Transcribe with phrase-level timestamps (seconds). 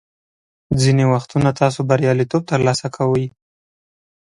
[0.81, 3.25] ځینې وختونه تاسو بریالیتوب ترلاسه کوئ.